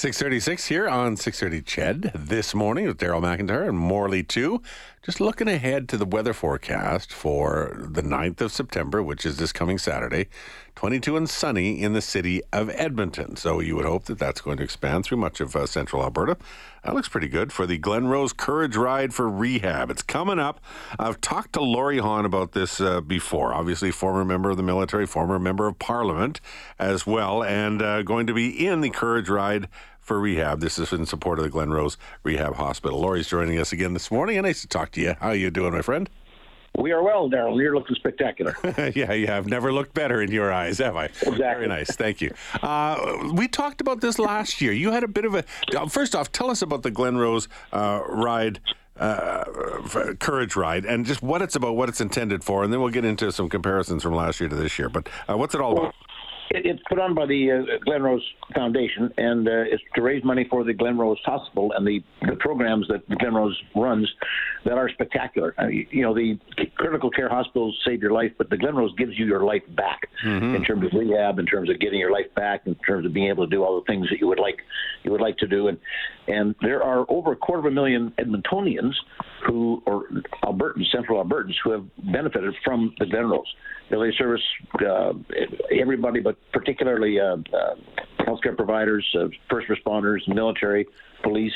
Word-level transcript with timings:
636 0.00 0.68
here 0.68 0.88
on 0.88 1.14
630 1.14 1.62
Ched 1.62 2.10
this 2.14 2.54
morning 2.54 2.86
with 2.86 2.96
Daryl 2.96 3.20
McIntyre 3.20 3.68
and 3.68 3.78
Morley 3.78 4.22
too. 4.22 4.62
Just 5.02 5.20
looking 5.20 5.46
ahead 5.46 5.90
to 5.90 5.98
the 5.98 6.06
weather 6.06 6.32
forecast 6.32 7.12
for 7.12 7.76
the 7.78 8.02
9th 8.02 8.40
of 8.40 8.50
September, 8.50 9.02
which 9.02 9.26
is 9.26 9.36
this 9.36 9.52
coming 9.52 9.76
Saturday. 9.76 10.28
22 10.74 11.16
and 11.16 11.28
sunny 11.28 11.82
in 11.82 11.92
the 11.92 12.00
city 12.00 12.40
of 12.52 12.70
Edmonton. 12.70 13.36
So 13.36 13.60
you 13.60 13.76
would 13.76 13.84
hope 13.84 14.04
that 14.04 14.18
that's 14.18 14.40
going 14.40 14.56
to 14.58 14.62
expand 14.62 15.04
through 15.04 15.18
much 15.18 15.40
of 15.40 15.54
uh, 15.54 15.66
central 15.66 16.02
Alberta. 16.02 16.38
That 16.84 16.94
looks 16.94 17.08
pretty 17.08 17.28
good 17.28 17.52
for 17.52 17.66
the 17.66 17.78
Glenrose 17.78 18.34
Courage 18.34 18.76
Ride 18.76 19.12
for 19.12 19.28
Rehab. 19.28 19.90
It's 19.90 20.02
coming 20.02 20.38
up. 20.38 20.60
I've 20.98 21.20
talked 21.20 21.52
to 21.54 21.60
Laurie 21.60 21.98
Hawn 21.98 22.24
about 22.24 22.52
this 22.52 22.80
uh, 22.80 23.02
before. 23.02 23.52
Obviously, 23.52 23.90
former 23.90 24.24
member 24.24 24.48
of 24.48 24.56
the 24.56 24.62
military, 24.62 25.06
former 25.06 25.38
member 25.38 25.66
of 25.66 25.78
parliament 25.78 26.40
as 26.78 27.06
well, 27.06 27.42
and 27.42 27.82
uh, 27.82 28.02
going 28.02 28.26
to 28.26 28.32
be 28.32 28.66
in 28.66 28.80
the 28.80 28.90
Courage 28.90 29.28
Ride 29.28 29.68
for 30.00 30.18
rehab. 30.18 30.60
This 30.60 30.78
is 30.78 30.92
in 30.92 31.06
support 31.06 31.38
of 31.38 31.44
the 31.44 31.50
Glenrose 31.50 31.96
Rehab 32.22 32.56
Hospital. 32.56 33.00
Laurie's 33.00 33.28
joining 33.28 33.58
us 33.58 33.72
again 33.72 33.92
this 33.92 34.10
morning, 34.10 34.36
and 34.36 34.46
nice 34.46 34.62
to 34.62 34.68
talk 34.68 34.90
to 34.92 35.00
you. 35.00 35.14
How 35.20 35.28
are 35.28 35.34
you 35.34 35.50
doing, 35.50 35.72
my 35.72 35.82
friend? 35.82 36.08
We 36.78 36.92
are 36.92 37.02
well, 37.02 37.28
Daryl. 37.28 37.60
You're 37.60 37.74
looking 37.74 37.96
spectacular. 37.96 38.56
yeah, 38.94 39.12
yeah. 39.12 39.36
I've 39.36 39.46
never 39.46 39.72
looked 39.72 39.92
better 39.92 40.22
in 40.22 40.30
your 40.30 40.52
eyes, 40.52 40.78
have 40.78 40.96
I? 40.96 41.06
Exactly. 41.06 41.36
Very 41.36 41.66
nice. 41.66 41.94
Thank 41.96 42.20
you. 42.20 42.32
Uh, 42.62 43.32
we 43.34 43.48
talked 43.48 43.80
about 43.80 44.00
this 44.00 44.18
last 44.18 44.60
year. 44.60 44.72
You 44.72 44.92
had 44.92 45.02
a 45.02 45.08
bit 45.08 45.24
of 45.24 45.34
a. 45.34 45.44
First 45.88 46.14
off, 46.14 46.30
tell 46.30 46.48
us 46.50 46.62
about 46.62 46.82
the 46.82 46.90
Glenrose 46.90 47.48
uh, 47.72 48.02
ride. 48.08 48.60
Uh, 48.96 49.44
courage 50.18 50.56
ride 50.56 50.84
and 50.84 51.06
just 51.06 51.22
what 51.22 51.40
it's 51.40 51.56
about, 51.56 51.74
what 51.74 51.88
it's 51.88 52.02
intended 52.02 52.44
for, 52.44 52.64
and 52.64 52.70
then 52.70 52.82
we'll 52.82 52.90
get 52.90 53.02
into 53.02 53.32
some 53.32 53.48
comparisons 53.48 54.02
from 54.02 54.14
last 54.14 54.40
year 54.40 54.48
to 54.50 54.54
this 54.54 54.78
year. 54.78 54.90
But 54.90 55.08
uh, 55.26 55.38
what's 55.38 55.54
it 55.54 55.60
all 55.62 55.72
about? 55.72 55.94
It, 56.50 56.66
it's 56.66 56.82
put 56.88 56.98
on 56.98 57.14
by 57.14 57.26
the 57.26 57.50
uh, 57.50 57.78
Glenrose 57.86 58.20
Foundation, 58.54 59.12
and 59.16 59.48
uh, 59.48 59.64
it's 59.70 59.82
to 59.94 60.02
raise 60.02 60.24
money 60.24 60.46
for 60.50 60.64
the 60.64 60.74
Glenrose 60.74 61.20
Hospital 61.24 61.72
and 61.76 61.86
the, 61.86 62.02
the 62.28 62.36
programs 62.36 62.86
that 62.88 63.08
Glenrose 63.08 63.54
runs 63.74 64.08
that 64.64 64.74
are 64.74 64.88
spectacular. 64.88 65.54
I 65.58 65.66
mean, 65.66 65.86
you 65.90 66.02
know, 66.02 66.14
the 66.14 66.38
critical 66.76 67.10
care 67.10 67.28
hospitals 67.28 67.78
save 67.86 68.02
your 68.02 68.12
life, 68.12 68.32
but 68.36 68.50
the 68.50 68.56
Glenrose 68.56 68.96
gives 68.96 69.18
you 69.18 69.26
your 69.26 69.44
life 69.44 69.62
back 69.76 70.08
mm-hmm. 70.24 70.56
in 70.56 70.64
terms 70.64 70.84
of 70.84 70.92
rehab, 70.92 71.38
in 71.38 71.46
terms 71.46 71.70
of 71.70 71.78
getting 71.80 71.98
your 71.98 72.12
life 72.12 72.32
back, 72.34 72.62
in 72.66 72.74
terms 72.86 73.06
of 73.06 73.12
being 73.12 73.28
able 73.28 73.46
to 73.46 73.50
do 73.50 73.62
all 73.62 73.80
the 73.80 73.86
things 73.86 74.08
that 74.10 74.18
you 74.20 74.26
would 74.26 74.40
like 74.40 74.58
you 75.02 75.10
would 75.10 75.20
like 75.20 75.36
to 75.38 75.46
do. 75.46 75.68
And 75.68 75.78
and 76.28 76.54
there 76.62 76.82
are 76.82 77.06
over 77.08 77.32
a 77.32 77.36
quarter 77.36 77.60
of 77.60 77.72
a 77.72 77.74
million 77.74 78.12
Edmontonians 78.18 78.92
who, 79.46 79.82
or 79.86 80.04
Albertans, 80.44 80.90
central 80.92 81.22
Albertans, 81.22 81.54
who 81.64 81.72
have 81.72 81.84
benefited 82.12 82.54
from 82.64 82.94
the 82.98 83.06
Glenrose. 83.06 83.44
They 83.90 84.12
service 84.16 84.42
uh, 84.86 85.12
everybody, 85.72 86.20
but 86.20 86.36
particularly 86.52 87.20
uh, 87.20 87.36
uh, 87.54 87.74
healthcare 88.20 88.56
providers, 88.56 89.06
uh, 89.18 89.26
first 89.48 89.68
responders, 89.68 90.26
military, 90.28 90.86
police, 91.22 91.52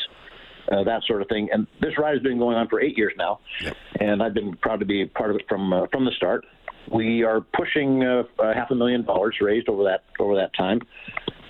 uh, 0.73 0.85
that 0.85 1.03
sort 1.07 1.23
of 1.23 1.29
thing. 1.29 1.49
And 1.53 1.67
this 1.81 1.99
ride 1.99 2.15
has 2.15 2.23
been 2.23 2.39
going 2.39 2.57
on 2.57 2.69
for 2.69 2.81
eight 2.81 2.97
years 2.97 3.13
now, 3.17 3.41
yep. 3.63 3.77
and 4.01 4.23
I've 4.23 4.35
been 4.35 4.57
proud 4.57 4.81
to 4.81 4.87
be 4.87 5.07
part 5.07 5.31
of 5.31 5.37
it 5.37 5.43
from 5.49 5.73
uh, 5.73 5.87
from 5.93 6.05
the 6.05 6.13
start. 6.13 6.45
We 6.93 7.23
are 7.23 7.41
pushing 7.41 8.05
uh, 8.05 8.25
half 8.39 8.71
a 8.71 8.75
million 8.75 9.05
dollars 9.05 9.37
raised 9.41 9.69
over 9.69 9.85
that 9.85 10.05
over 10.19 10.35
that 10.37 10.55
time. 10.55 10.81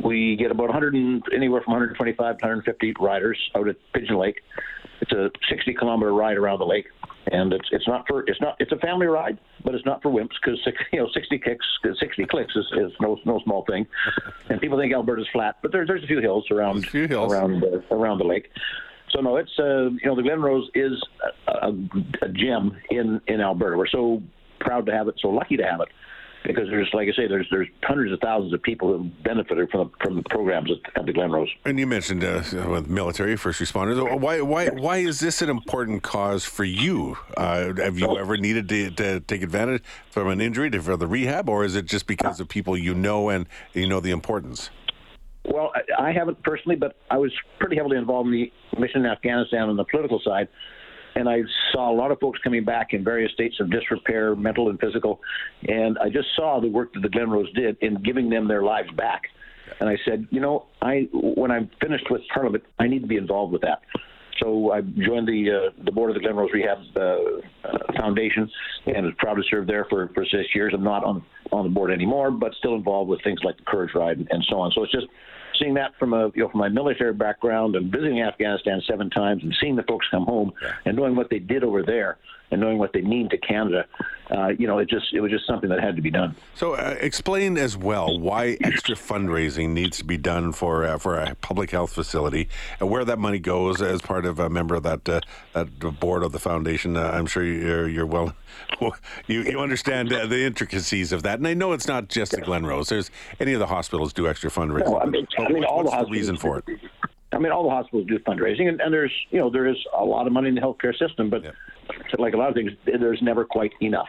We 0.04 0.36
get 0.36 0.50
about 0.50 0.64
100 0.64 0.94
and, 0.94 1.22
anywhere 1.32 1.60
from 1.62 1.72
125 1.74 2.16
to 2.16 2.44
150 2.44 2.94
riders 3.00 3.38
out 3.54 3.68
at 3.68 3.76
Pigeon 3.92 4.16
Lake. 4.16 4.42
It's 5.00 5.12
a 5.12 5.30
60 5.48 5.74
kilometer 5.74 6.12
ride 6.12 6.36
around 6.36 6.58
the 6.58 6.66
lake 6.66 6.86
and 7.32 7.52
it's 7.52 7.68
it's 7.72 7.86
not 7.86 8.06
for 8.06 8.24
it's 8.28 8.40
not 8.40 8.56
it's 8.58 8.72
a 8.72 8.78
family 8.78 9.06
ride, 9.06 9.38
but 9.64 9.74
it's 9.74 9.84
not 9.84 10.02
for 10.02 10.10
wimps 10.10 10.34
because 10.42 10.58
you 10.92 11.00
know 11.00 11.08
60 11.12 11.38
kicks 11.38 11.66
60 11.82 12.26
clicks 12.26 12.54
is, 12.56 12.66
is 12.76 12.92
no 13.00 13.18
no 13.24 13.40
small 13.44 13.64
thing, 13.64 13.86
and 14.48 14.60
people 14.60 14.78
think 14.78 14.92
Alberta's 14.92 15.28
flat, 15.32 15.56
but 15.62 15.72
there's 15.72 15.88
there's 15.88 16.04
a 16.04 16.06
few 16.06 16.20
hills 16.20 16.46
around 16.50 16.86
few 16.86 17.08
hills. 17.08 17.32
around 17.32 17.64
uh, 17.64 17.94
around 17.94 18.18
the 18.18 18.24
lake. 18.24 18.50
So 19.10 19.20
no, 19.20 19.36
it's 19.36 19.52
uh, 19.58 19.90
you 19.90 20.06
know 20.06 20.16
the 20.16 20.22
Glenrose 20.22 20.68
is 20.74 21.00
a, 21.46 21.68
a, 21.68 21.72
a 22.22 22.28
gem 22.28 22.76
in 22.90 23.20
in 23.26 23.40
Alberta. 23.40 23.76
We're 23.76 23.86
so 23.86 24.22
proud 24.60 24.86
to 24.86 24.92
have 24.92 25.08
it, 25.08 25.14
so 25.20 25.28
lucky 25.28 25.56
to 25.56 25.64
have 25.64 25.80
it 25.80 25.88
because 26.44 26.68
there's, 26.68 26.90
like 26.92 27.08
I 27.08 27.12
say, 27.16 27.26
there's 27.26 27.46
there's 27.50 27.68
hundreds 27.82 28.12
of 28.12 28.20
thousands 28.20 28.52
of 28.52 28.62
people 28.62 28.88
who 28.88 29.04
benefited 29.22 29.70
from 29.70 29.88
the, 29.88 30.04
from 30.04 30.16
the 30.16 30.22
programs 30.28 30.70
at, 30.70 31.00
at 31.00 31.06
the 31.06 31.12
Glenrose. 31.12 31.48
And 31.64 31.78
you 31.78 31.86
mentioned 31.86 32.22
uh, 32.22 32.42
with 32.68 32.88
military 32.88 33.36
first 33.36 33.60
responders. 33.60 34.20
Why 34.20 34.40
why 34.40 34.68
why 34.68 34.98
is 34.98 35.20
this 35.20 35.40
an 35.42 35.48
important 35.48 36.02
cause 36.02 36.44
for 36.44 36.64
you? 36.64 37.16
Uh, 37.36 37.72
have 37.76 37.98
you 37.98 38.18
ever 38.18 38.36
needed 38.36 38.68
to, 38.68 38.90
to, 38.90 39.20
take 39.20 39.42
advantage 39.42 39.82
from 40.10 40.28
an 40.28 40.40
injury 40.40 40.70
to, 40.70 40.82
for 40.82 40.96
the 40.96 41.06
rehab, 41.06 41.48
or 41.48 41.64
is 41.64 41.74
it 41.74 41.86
just 41.86 42.06
because 42.06 42.40
of 42.40 42.48
people 42.48 42.76
you 42.76 42.94
know 42.94 43.30
and 43.30 43.46
you 43.72 43.88
know 43.88 44.00
the 44.00 44.10
importance? 44.10 44.70
Well, 45.46 45.72
I 45.98 46.12
haven't 46.12 46.42
personally, 46.42 46.76
but 46.76 46.96
I 47.10 47.18
was 47.18 47.32
pretty 47.58 47.76
heavily 47.76 47.96
involved 47.96 48.28
in 48.28 48.32
the 48.32 48.80
mission 48.80 49.04
in 49.04 49.10
Afghanistan 49.10 49.68
on 49.68 49.76
the 49.76 49.84
political 49.84 50.20
side 50.24 50.48
and 51.14 51.28
I 51.28 51.42
saw 51.72 51.92
a 51.92 51.94
lot 51.94 52.10
of 52.10 52.18
folks 52.20 52.38
coming 52.42 52.64
back 52.64 52.88
in 52.92 53.04
various 53.04 53.32
states 53.32 53.56
of 53.60 53.70
disrepair, 53.70 54.34
mental 54.34 54.70
and 54.70 54.78
physical, 54.78 55.20
and 55.68 55.98
I 55.98 56.08
just 56.08 56.28
saw 56.36 56.60
the 56.60 56.68
work 56.68 56.92
that 56.94 57.00
the 57.00 57.08
Glenrose 57.08 57.52
did 57.54 57.76
in 57.80 58.02
giving 58.02 58.28
them 58.30 58.48
their 58.48 58.62
lives 58.62 58.90
back. 58.96 59.22
And 59.80 59.88
I 59.88 59.96
said, 60.04 60.26
you 60.30 60.40
know, 60.40 60.66
I 60.82 61.08
when 61.12 61.50
I'm 61.50 61.70
finished 61.80 62.06
with 62.10 62.22
Parliament, 62.32 62.64
I 62.78 62.86
need 62.86 63.00
to 63.00 63.08
be 63.08 63.16
involved 63.16 63.52
with 63.52 63.62
that. 63.62 63.82
So 64.40 64.72
I 64.72 64.80
joined 64.80 65.28
the 65.28 65.70
uh, 65.70 65.82
the 65.84 65.92
board 65.92 66.10
of 66.10 66.20
the 66.20 66.26
Glenrose 66.26 66.52
Rehab 66.52 66.78
uh, 66.96 67.00
uh, 67.00 67.92
Foundation, 67.96 68.50
and 68.86 69.06
was 69.06 69.14
proud 69.18 69.34
to 69.34 69.42
serve 69.48 69.66
there 69.66 69.86
for, 69.88 70.10
for 70.14 70.24
six 70.24 70.54
years. 70.54 70.72
I'm 70.74 70.84
not 70.84 71.04
on 71.04 71.24
on 71.52 71.64
the 71.64 71.70
board 71.70 71.90
anymore, 71.90 72.30
but 72.30 72.52
still 72.58 72.74
involved 72.74 73.08
with 73.08 73.22
things 73.22 73.40
like 73.44 73.56
the 73.56 73.64
Courage 73.64 73.94
Ride 73.94 74.26
and 74.30 74.44
so 74.50 74.58
on. 74.58 74.72
So 74.74 74.82
it's 74.82 74.92
just 74.92 75.06
seeing 75.58 75.74
that 75.74 75.92
from 75.98 76.12
a 76.12 76.30
you 76.34 76.42
know 76.42 76.48
from 76.48 76.60
my 76.60 76.68
military 76.68 77.12
background 77.12 77.76
and 77.76 77.90
visiting 77.90 78.20
Afghanistan 78.20 78.82
seven 78.88 79.10
times 79.10 79.42
and 79.42 79.54
seeing 79.60 79.76
the 79.76 79.82
folks 79.84 80.06
come 80.10 80.24
home 80.24 80.52
and 80.84 80.96
knowing 80.96 81.16
what 81.16 81.30
they 81.30 81.38
did 81.38 81.64
over 81.64 81.82
there 81.82 82.18
and 82.50 82.60
knowing 82.60 82.78
what 82.78 82.92
they 82.92 83.00
mean 83.00 83.28
to 83.28 83.36
Canada, 83.38 83.84
uh, 84.30 84.48
you 84.58 84.66
know, 84.66 84.78
it 84.78 84.88
just 84.88 85.12
it 85.12 85.20
was 85.20 85.30
just 85.30 85.46
something 85.46 85.68
that 85.68 85.80
had 85.80 85.96
to 85.96 86.02
be 86.02 86.10
done. 86.10 86.34
So, 86.54 86.74
uh, 86.74 86.96
explain 87.00 87.58
as 87.58 87.76
well 87.76 88.18
why 88.18 88.56
extra 88.62 88.94
fundraising 88.94 89.70
needs 89.70 89.98
to 89.98 90.04
be 90.04 90.16
done 90.16 90.52
for 90.52 90.84
uh, 90.84 90.98
for 90.98 91.16
a 91.16 91.34
public 91.36 91.70
health 91.70 91.92
facility 91.92 92.48
and 92.80 92.90
where 92.90 93.04
that 93.04 93.18
money 93.18 93.38
goes 93.38 93.82
as 93.82 94.00
part 94.00 94.24
of 94.24 94.38
a 94.38 94.48
member 94.48 94.74
of 94.74 94.82
that 94.84 95.08
uh, 95.08 95.20
that 95.52 96.00
board 96.00 96.22
of 96.22 96.32
the 96.32 96.38
foundation. 96.38 96.96
Uh, 96.96 97.10
I'm 97.12 97.26
sure 97.26 97.44
you're, 97.44 97.88
you're 97.88 98.06
well, 98.06 98.34
you 99.26 99.42
you 99.42 99.60
understand 99.60 100.12
uh, 100.12 100.26
the 100.26 100.44
intricacies 100.44 101.12
of 101.12 101.22
that, 101.24 101.38
and 101.38 101.46
I 101.46 101.54
know 101.54 101.72
it's 101.72 101.88
not 101.88 102.08
just 102.08 102.32
the 102.32 102.40
Glenrose. 102.40 102.88
There's 102.88 103.10
any 103.40 103.52
of 103.52 103.58
the 103.58 103.66
hospitals 103.66 104.12
do 104.12 104.28
extra 104.28 104.50
fundraising. 104.50 104.86
No, 104.86 105.00
I 105.00 105.06
mean, 105.06 105.26
I 105.46 105.52
mean 105.52 105.64
all 105.64 105.84
the, 105.84 105.90
the 105.90 106.10
reason 106.10 106.36
for 106.36 106.58
it? 106.58 106.64
I 107.34 107.38
mean, 107.38 107.52
all 107.52 107.64
the 107.64 107.70
hospitals 107.70 108.06
do 108.06 108.18
fundraising, 108.20 108.68
and, 108.68 108.80
and 108.80 108.92
there's 108.92 109.12
you 109.30 109.38
know 109.38 109.50
there 109.50 109.66
is 109.66 109.76
a 109.98 110.04
lot 110.04 110.26
of 110.26 110.32
money 110.32 110.48
in 110.48 110.54
the 110.54 110.60
healthcare 110.60 110.96
system, 110.96 111.30
but 111.30 111.42
like 112.18 112.34
a 112.34 112.36
lot 112.36 112.48
of 112.48 112.54
things, 112.54 112.70
there's 112.86 113.20
never 113.22 113.44
quite 113.44 113.72
enough. 113.80 114.08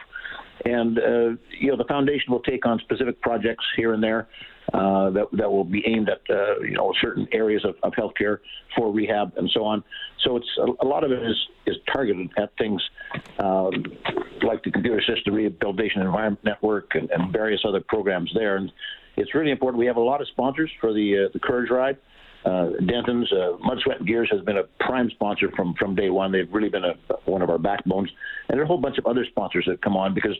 And 0.64 0.98
uh, 0.98 1.36
you 1.58 1.70
know 1.70 1.76
the 1.76 1.84
foundation 1.88 2.32
will 2.32 2.40
take 2.40 2.64
on 2.66 2.78
specific 2.80 3.20
projects 3.20 3.64
here 3.76 3.92
and 3.92 4.02
there 4.02 4.28
uh, 4.72 5.10
that 5.10 5.26
that 5.32 5.50
will 5.50 5.64
be 5.64 5.82
aimed 5.86 6.08
at 6.08 6.22
uh, 6.30 6.60
you 6.60 6.72
know 6.72 6.92
certain 7.00 7.26
areas 7.32 7.64
of, 7.64 7.74
of 7.82 7.92
healthcare 7.92 8.38
for 8.76 8.92
rehab 8.92 9.32
and 9.36 9.50
so 9.52 9.64
on. 9.64 9.82
So 10.24 10.36
it's 10.36 10.48
a, 10.58 10.84
a 10.84 10.86
lot 10.86 11.04
of 11.04 11.12
it 11.12 11.22
is 11.22 11.36
is 11.66 11.76
targeted 11.92 12.30
at 12.38 12.56
things 12.58 12.82
um, 13.38 13.72
like 14.42 14.62
the 14.64 14.70
computer 14.70 15.02
system 15.02 15.34
rehabilitation 15.34 16.00
environment 16.02 16.44
network 16.44 16.94
and, 16.94 17.10
and 17.10 17.32
various 17.32 17.60
other 17.66 17.82
programs 17.86 18.30
there. 18.34 18.56
And 18.56 18.72
it's 19.16 19.34
really 19.34 19.50
important. 19.50 19.78
We 19.78 19.86
have 19.86 19.96
a 19.96 20.00
lot 20.00 20.20
of 20.20 20.28
sponsors 20.28 20.70
for 20.80 20.92
the 20.92 21.26
uh, 21.26 21.28
the 21.32 21.40
Courage 21.40 21.70
Ride. 21.70 21.96
Uh, 22.44 22.70
Denton's 22.86 23.32
uh, 23.32 23.56
Mud, 23.60 23.78
Sweat, 23.82 23.98
and 23.98 24.06
Gears 24.06 24.28
has 24.30 24.40
been 24.42 24.58
a 24.58 24.62
prime 24.78 25.10
sponsor 25.10 25.50
from 25.56 25.74
from 25.74 25.94
day 25.96 26.10
one. 26.10 26.30
They've 26.30 26.52
really 26.52 26.68
been 26.68 26.84
a, 26.84 26.94
one 27.24 27.42
of 27.42 27.50
our 27.50 27.58
backbones, 27.58 28.10
and 28.48 28.56
there 28.56 28.60
are 28.60 28.64
a 28.64 28.68
whole 28.68 28.78
bunch 28.78 28.98
of 28.98 29.06
other 29.06 29.24
sponsors 29.24 29.64
that 29.66 29.82
come 29.82 29.96
on 29.96 30.14
because 30.14 30.36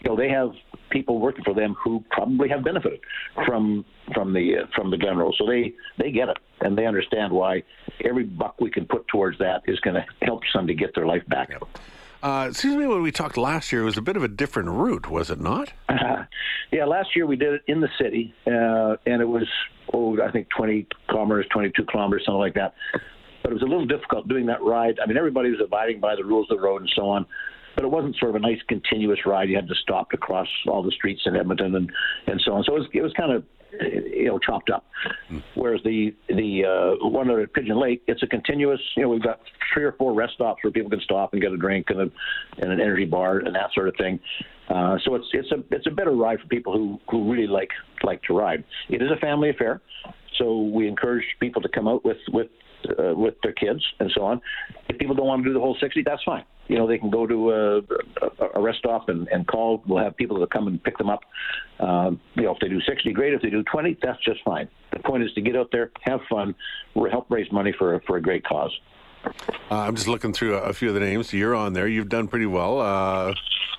you 0.00 0.08
know 0.08 0.16
they 0.16 0.28
have 0.28 0.52
people 0.90 1.18
working 1.18 1.44
for 1.44 1.54
them 1.54 1.74
who 1.82 2.04
probably 2.10 2.48
have 2.48 2.62
benefited 2.62 3.00
from 3.44 3.84
from 4.14 4.32
the 4.32 4.58
uh, 4.58 4.66
from 4.74 4.90
the 4.90 4.96
Glenrose. 4.96 5.36
So 5.36 5.46
they 5.46 5.74
they 5.98 6.12
get 6.12 6.28
it 6.28 6.38
and 6.60 6.78
they 6.78 6.86
understand 6.86 7.32
why 7.32 7.62
every 8.04 8.24
buck 8.24 8.60
we 8.60 8.70
can 8.70 8.86
put 8.86 9.08
towards 9.08 9.38
that 9.38 9.62
is 9.66 9.80
going 9.80 9.94
to 9.94 10.04
help 10.22 10.42
somebody 10.52 10.74
get 10.74 10.94
their 10.94 11.06
life 11.06 11.26
back. 11.28 11.50
Yep. 11.50 11.62
Uh, 12.22 12.48
excuse 12.50 12.74
me, 12.74 12.86
when 12.86 13.02
we 13.02 13.12
talked 13.12 13.36
last 13.36 13.70
year, 13.70 13.82
it 13.82 13.84
was 13.84 13.96
a 13.96 14.02
bit 14.02 14.16
of 14.16 14.24
a 14.24 14.28
different 14.28 14.70
route, 14.70 15.08
was 15.08 15.30
it 15.30 15.40
not? 15.40 15.72
Uh, 15.88 16.24
yeah, 16.72 16.84
last 16.84 17.14
year 17.14 17.26
we 17.26 17.36
did 17.36 17.54
it 17.54 17.62
in 17.68 17.80
the 17.80 17.88
city, 18.00 18.34
uh, 18.46 18.96
and 19.06 19.22
it 19.22 19.28
was, 19.28 19.46
oh, 19.92 20.20
I 20.20 20.30
think 20.32 20.48
20 20.56 20.88
kilometers, 21.08 21.46
22 21.52 21.84
kilometers, 21.84 22.24
something 22.26 22.40
like 22.40 22.54
that. 22.54 22.74
But 23.42 23.52
it 23.52 23.54
was 23.54 23.62
a 23.62 23.66
little 23.66 23.86
difficult 23.86 24.26
doing 24.26 24.46
that 24.46 24.62
ride. 24.62 24.98
I 25.02 25.06
mean, 25.06 25.16
everybody 25.16 25.50
was 25.50 25.60
abiding 25.64 26.00
by 26.00 26.16
the 26.16 26.24
rules 26.24 26.48
of 26.50 26.58
the 26.58 26.62
road 26.62 26.82
and 26.82 26.90
so 26.96 27.08
on, 27.08 27.24
but 27.76 27.84
it 27.84 27.88
wasn't 27.88 28.16
sort 28.16 28.30
of 28.30 28.34
a 28.34 28.40
nice 28.40 28.60
continuous 28.68 29.20
ride. 29.24 29.48
You 29.48 29.54
had 29.54 29.68
to 29.68 29.74
stop 29.76 30.10
to 30.10 30.16
cross 30.16 30.48
all 30.66 30.82
the 30.82 30.90
streets 30.90 31.22
in 31.24 31.36
Edmonton 31.36 31.76
and, 31.76 31.92
and 32.26 32.40
so 32.44 32.52
on. 32.54 32.64
So 32.64 32.74
it 32.74 32.78
was, 32.80 32.88
it 32.94 33.02
was 33.02 33.12
kind 33.12 33.32
of 33.32 33.44
you 33.80 34.26
know 34.26 34.38
chopped 34.38 34.70
up. 34.70 34.86
Whereas 35.54 35.80
the 35.84 36.14
the 36.28 36.64
uh, 36.64 37.08
one 37.08 37.30
at 37.30 37.52
Pigeon 37.52 37.80
Lake, 37.80 38.02
it's 38.06 38.22
a 38.22 38.26
continuous. 38.26 38.80
You 38.96 39.04
know, 39.04 39.08
we've 39.10 39.22
got 39.22 39.40
three 39.72 39.84
or 39.84 39.92
four 39.92 40.12
rest 40.14 40.34
stops 40.34 40.62
where 40.62 40.72
people 40.72 40.90
can 40.90 41.00
stop 41.00 41.32
and 41.32 41.42
get 41.42 41.52
a 41.52 41.56
drink 41.56 41.86
and, 41.90 42.00
a, 42.00 42.10
and 42.62 42.72
an 42.72 42.80
energy 42.80 43.04
bar 43.04 43.38
and 43.38 43.54
that 43.54 43.70
sort 43.74 43.88
of 43.88 43.94
thing. 43.96 44.18
Uh, 44.68 44.96
so 45.04 45.14
it's 45.14 45.26
it's 45.32 45.50
a 45.52 45.62
it's 45.70 45.86
a 45.86 45.90
better 45.90 46.12
ride 46.12 46.40
for 46.40 46.46
people 46.48 46.72
who 46.72 46.98
who 47.10 47.30
really 47.30 47.46
like 47.46 47.70
like 48.02 48.22
to 48.24 48.34
ride. 48.34 48.64
It 48.88 49.02
is 49.02 49.10
a 49.10 49.20
family 49.20 49.50
affair. 49.50 49.80
So 50.38 50.62
we 50.62 50.86
encourage 50.86 51.24
people 51.40 51.62
to 51.62 51.68
come 51.68 51.88
out 51.88 52.04
with 52.04 52.18
with 52.32 52.48
uh, 52.98 53.14
with 53.14 53.34
their 53.42 53.52
kids 53.52 53.84
and 54.00 54.10
so 54.14 54.22
on. 54.22 54.40
If 54.88 54.98
people 54.98 55.14
don't 55.14 55.26
want 55.26 55.42
to 55.42 55.48
do 55.48 55.54
the 55.54 55.60
whole 55.60 55.76
60, 55.80 56.02
that's 56.02 56.22
fine. 56.24 56.44
You 56.68 56.76
know, 56.76 56.86
they 56.86 56.98
can 56.98 57.10
go 57.10 57.26
to 57.26 57.50
a, 57.52 57.78
a 58.54 58.60
rest 58.60 58.80
stop 58.80 59.08
and, 59.08 59.26
and 59.28 59.46
call. 59.46 59.82
We'll 59.86 60.02
have 60.04 60.16
people 60.16 60.38
that 60.40 60.50
come 60.50 60.66
and 60.66 60.82
pick 60.82 60.98
them 60.98 61.08
up. 61.08 61.20
Um, 61.80 62.20
you 62.34 62.42
know, 62.42 62.52
if 62.52 62.58
they 62.60 62.68
do 62.68 62.80
60, 62.80 63.12
great. 63.12 63.32
If 63.32 63.42
they 63.42 63.50
do 63.50 63.62
20, 63.62 63.98
that's 64.02 64.22
just 64.22 64.40
fine. 64.44 64.68
The 64.92 64.98
point 65.00 65.22
is 65.22 65.32
to 65.34 65.40
get 65.40 65.56
out 65.56 65.70
there, 65.72 65.90
have 66.02 66.20
fun, 66.28 66.54
help 66.94 67.30
raise 67.30 67.50
money 67.50 67.72
for 67.76 68.00
for 68.06 68.16
a 68.16 68.22
great 68.22 68.44
cause. 68.44 68.72
Uh, 69.24 69.30
I'm 69.70 69.94
just 69.94 70.08
looking 70.08 70.32
through 70.32 70.56
a, 70.56 70.62
a, 70.62 70.72
few 70.72 70.88
of 70.88 70.94
the 70.94 71.00
names. 71.00 71.32
You're 71.32 71.54
on 71.54 71.72
there. 71.72 71.88
You've 71.88 72.08
done 72.08 72.28
pretty 72.28 72.46
well. 72.46 72.80
Uh, 72.80 73.34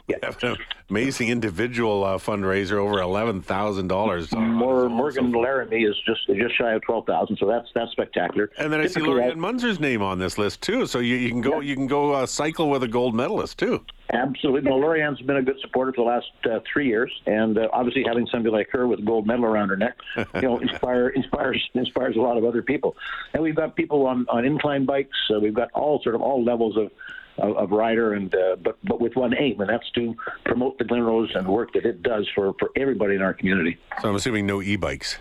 yeah. 0.44 0.56
amazing 0.90 1.30
individual 1.30 2.04
uh, 2.04 2.18
fundraiser, 2.18 2.74
over 2.74 3.00
eleven 3.00 3.42
thousand 3.42 3.88
dollars. 3.88 4.32
More 4.34 4.90
Morgan 4.90 5.32
Laramie 5.32 5.84
is 5.84 5.96
just 6.06 6.26
just 6.28 6.58
shy 6.58 6.74
of 6.74 6.82
twelve 6.82 7.06
thousand, 7.06 7.38
so 7.38 7.46
that's 7.46 7.68
that's 7.76 7.92
spectacular. 7.92 8.52
And 8.58 8.72
then 8.74 8.82
I 8.82 8.88
see 8.88 9.02
Lori-Ann 9.02 9.40
Muenzer's 9.40 9.80
name 9.80 10.02
on 10.02 10.20
this 10.20 10.38
list 10.38 10.62
too. 10.62 10.86
So 10.86 11.00
you, 11.00 11.16
you 11.16 11.30
can 11.30 11.42
go 11.42 11.60
yeah. 11.60 11.70
you 11.70 11.76
can 11.76 11.88
go 11.88 12.14
uh, 12.14 12.26
cycle 12.26 12.70
with 12.70 12.84
a 12.84 12.88
gold 12.88 13.16
medalist 13.16 13.58
too. 13.60 13.86
Absolutely. 14.12 14.68
No, 14.68 14.78
Lori-Ann's 14.78 15.22
been 15.22 15.36
a 15.36 15.44
good 15.44 15.60
supporter 15.62 15.94
for 15.94 16.04
the 16.04 16.08
last 16.08 16.32
uh, 16.46 16.60
three 16.72 16.88
years, 16.88 17.12
and 17.28 17.60
uh, 17.60 17.68
obviously 17.72 18.04
having 18.04 18.28
somebody 18.32 18.52
like 18.52 18.68
her 18.72 18.88
with 18.88 19.00
a 19.00 19.04
gold 19.04 19.28
medal 19.28 19.46
around 19.46 19.70
her 19.70 19.78
neck, 19.78 19.98
you 20.18 20.42
know, 20.42 20.58
inspire, 20.62 21.10
inspires 21.10 21.70
inspires 21.76 22.16
a 22.16 22.20
lot 22.20 22.36
of 22.36 22.44
other 22.44 22.64
people. 22.64 22.96
And 23.34 23.44
we've 23.44 23.56
got 23.56 23.76
people 23.76 24.08
on 24.08 24.26
on 24.30 24.46
incline 24.46 24.86
bikes. 24.86 25.18
Uh, 25.34 25.40
we've 25.40 25.54
got 25.54 25.70
all 25.74 26.02
sort 26.02 26.16
of 26.16 26.22
all 26.22 26.44
levels 26.44 26.76
of 26.76 26.92
of, 27.40 27.58
of 27.58 27.72
rider, 27.72 28.14
and 28.14 28.34
uh, 28.34 28.56
but 28.64 28.78
but 28.84 29.00
with 29.00 29.16
one 29.16 29.34
aim, 29.38 29.60
and 29.62 29.70
that's 29.70 29.90
to 29.92 30.16
promote 30.46 30.78
the 30.78 30.86
Glenrose 30.86 31.36
and 31.36 31.46
the 31.46 31.52
work 31.52 31.74
that 31.74 31.86
it 31.86 32.04
does 32.04 32.28
for 32.36 32.54
for 32.60 32.70
everybody 32.76 33.16
in 33.16 33.22
our 33.22 33.34
community. 33.34 33.78
So 34.02 34.10
I'm 34.10 34.16
assuming 34.16 34.46
no 34.46 34.62
e-bikes. 34.62 35.18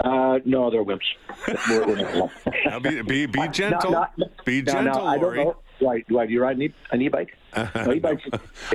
Uh, 0.00 0.38
no, 0.44 0.70
they're 0.70 0.84
wimps. 0.84 1.00
we're, 1.68 1.86
we're 1.86 2.80
be, 2.80 3.02
be, 3.02 3.26
be 3.26 3.48
gentle. 3.48 3.90
No, 3.90 4.06
no, 4.16 4.26
be 4.44 4.62
gentle, 4.62 4.94
no, 4.94 5.06
I 5.06 5.18
don't 5.18 5.34
know. 5.34 5.56
Why, 5.80 6.04
why 6.08 6.26
do 6.26 6.32
you 6.32 6.40
ride 6.40 6.58
an 6.58 7.02
e-bike? 7.02 7.36
No, 7.78 7.92
e-bikes. 7.92 8.22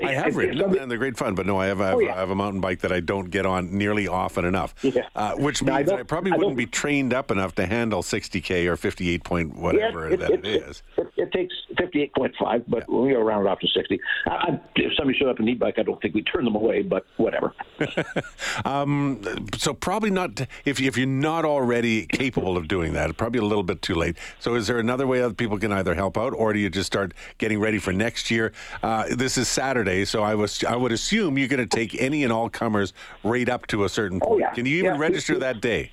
I 0.02 0.12
have 0.14 0.36
ridden 0.36 0.58
them, 0.58 0.78
and 0.78 0.90
they're 0.90 0.98
great 0.98 1.18
fun. 1.18 1.36
But 1.36 1.46
no, 1.46 1.60
I 1.60 1.68
have, 1.68 1.82
I 1.82 1.88
have, 1.88 1.96
oh, 1.96 2.00
yeah. 2.00 2.16
I 2.16 2.20
have, 2.20 2.30
a 2.30 2.36
mountain 2.36 2.62
bike 2.62 2.80
that 2.80 2.92
I 2.92 3.00
don't 3.00 3.30
get 3.30 3.46
on 3.46 3.78
nearly 3.78 4.08
often 4.08 4.46
enough. 4.46 4.74
Yeah. 4.82 5.08
Uh, 5.16 5.36
which 5.36 5.62
means 5.62 5.92
I 5.92 5.98
I 5.98 6.04
probably 6.04 6.32
I 6.32 6.38
wouldn't 6.38 6.58
be 6.58 6.66
trained 6.66 7.14
up 7.14 7.32
enough 7.32 7.56
to 7.56 7.66
handle 7.66 8.02
60k 8.02 8.66
or 8.68 8.78
58 8.78 9.24
point 9.24 9.56
whatever 9.56 10.08
yeah, 10.08 10.14
it, 10.14 10.20
that 10.20 10.32
it, 10.32 10.46
it 10.46 10.64
is. 10.64 10.84
It, 10.98 11.08
it, 11.18 11.32
takes 11.32 11.54
58.5, 11.76 12.64
but 12.68 12.86
yeah. 12.88 12.96
we 12.96 13.12
go 13.12 13.22
round 13.22 13.46
it 13.46 13.50
off 13.50 13.60
to 13.60 13.68
60. 13.68 14.00
I, 14.28 14.60
if 14.76 14.94
somebody 14.96 15.18
showed 15.18 15.30
up 15.30 15.40
an 15.40 15.48
e-bike, 15.48 15.76
I 15.78 15.84
don't 15.84 16.02
think 16.02 16.16
we 16.16 16.24
turn 16.24 16.46
them 16.46 16.56
away, 16.56 16.82
but 16.82 17.06
whatever. 17.18 17.54
um, 18.66 19.22
so 19.58 19.74
probably 19.74 20.10
not 20.10 20.42
if 20.66 20.82
if 20.82 20.98
you're 20.98 21.08
not 21.08 21.46
already 21.46 22.06
capable 22.08 22.58
of 22.58 22.68
doing 22.68 22.94
that, 22.94 23.16
probably 23.18 23.40
a 23.40 23.46
little 23.46 23.64
bit 23.64 23.82
too 23.82 23.96
late. 23.96 24.18
So 24.40 24.56
is 24.56 24.68
there 24.68 24.80
another 24.80 25.08
way 25.08 25.22
that 25.22 25.38
people 25.38 25.58
can 25.58 25.72
either 25.72 25.96
help 25.96 26.18
out, 26.18 26.34
or 26.34 26.54
do 26.54 26.60
you 26.60 26.70
just 26.70 26.88
start 26.88 27.14
getting 27.38 27.60
ready 27.60 27.80
for 27.80 27.94
next 27.94 28.32
year? 28.32 28.52
Uh, 28.82 29.06
this 29.16 29.38
is 29.38 29.48
Saturday, 29.48 30.06
so 30.06 30.24
I 30.24 30.36
was 30.36 30.64
I 30.64 30.76
would 30.76 30.92
assume 30.92 31.38
you're 31.38 31.48
going 31.48 31.68
to 31.68 31.78
take 31.78 32.00
any 32.02 32.24
and 32.24 32.32
all 32.32 32.50
comers 32.50 32.94
right 33.24 33.48
up 33.48 33.68
to 33.68 33.84
a 33.84 33.90
certain 33.90 34.20
point. 34.20 34.32
Oh, 34.34 34.38
yeah. 34.40 34.52
Can 34.52 34.66
you 34.66 34.78
even 34.78 34.96
yeah. 34.96 35.00
register 35.00 35.40
that 35.40 35.62
day? 35.62 35.92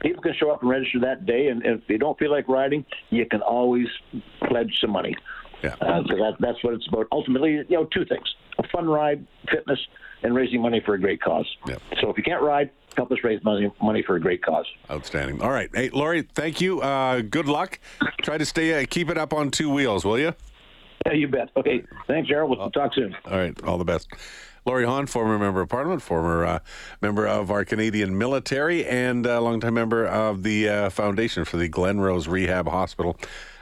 People 0.00 0.22
can 0.22 0.34
show 0.34 0.50
up 0.50 0.60
and 0.60 0.70
register 0.70 1.00
that 1.00 1.24
day, 1.24 1.48
and 1.48 1.64
if 1.64 1.86
they 1.86 1.96
don't 1.96 2.18
feel 2.18 2.30
like 2.30 2.48
riding, 2.48 2.84
you 3.10 3.24
can 3.26 3.40
always 3.40 3.86
pledge 4.46 4.76
some 4.80 4.90
money. 4.90 5.16
Yeah. 5.62 5.76
Uh, 5.80 6.02
that, 6.02 6.36
that's 6.40 6.62
what 6.62 6.74
it's 6.74 6.86
about. 6.88 7.06
Ultimately, 7.10 7.52
you 7.52 7.66
know, 7.70 7.84
two 7.86 8.04
things: 8.04 8.34
a 8.58 8.68
fun 8.68 8.86
ride, 8.86 9.26
fitness, 9.50 9.78
and 10.22 10.34
raising 10.34 10.60
money 10.60 10.82
for 10.84 10.94
a 10.94 11.00
great 11.00 11.22
cause. 11.22 11.46
Yeah. 11.66 11.76
So 12.00 12.10
if 12.10 12.18
you 12.18 12.22
can't 12.22 12.42
ride, 12.42 12.70
help 12.96 13.12
us 13.12 13.18
raise 13.24 13.42
money 13.44 13.72
money 13.82 14.02
for 14.02 14.16
a 14.16 14.20
great 14.20 14.42
cause. 14.42 14.66
Outstanding. 14.90 15.40
All 15.40 15.50
right, 15.50 15.70
hey 15.74 15.90
Laurie, 15.90 16.22
thank 16.22 16.60
you. 16.60 16.80
Uh, 16.80 17.22
good 17.22 17.46
luck. 17.46 17.78
Try 18.22 18.38
to 18.38 18.44
stay 18.44 18.82
uh, 18.82 18.86
keep 18.88 19.10
it 19.10 19.18
up 19.18 19.32
on 19.32 19.50
two 19.50 19.70
wheels, 19.70 20.04
will 20.04 20.18
you? 20.18 20.34
You 21.12 21.28
bet. 21.28 21.50
Okay. 21.56 21.84
Thanks, 22.06 22.28
Gerald. 22.28 22.58
We'll 22.58 22.70
talk 22.70 22.94
soon. 22.94 23.14
All 23.26 23.36
right. 23.36 23.60
All 23.64 23.78
the 23.78 23.84
best. 23.84 24.08
Laurie 24.66 24.86
Hawn, 24.86 25.06
former 25.06 25.38
member 25.38 25.60
of 25.60 25.68
parliament, 25.68 26.00
former 26.00 26.42
uh, 26.44 26.58
member 27.02 27.26
of 27.26 27.50
our 27.50 27.66
Canadian 27.66 28.16
military, 28.16 28.86
and 28.86 29.26
a 29.26 29.38
longtime 29.38 29.74
member 29.74 30.06
of 30.06 30.42
the 30.42 30.66
uh, 30.68 30.88
foundation 30.88 31.44
for 31.44 31.58
the 31.58 31.68
Glenrose 31.68 32.28
Rehab 32.28 32.66
Hospital. 32.68 33.18